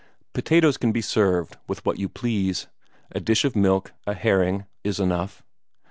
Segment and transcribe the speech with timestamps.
[0.33, 2.65] Potatoes can be served with what you please;
[3.11, 5.43] a dish of milk, a herring, is enough.